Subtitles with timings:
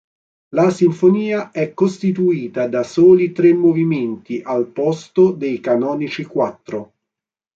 [0.55, 6.93] La sinfonia è costituita da soli tre movimenti al posto dei canonici quattro.